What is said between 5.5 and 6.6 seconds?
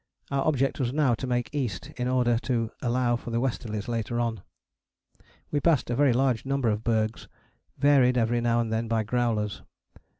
We passed a very large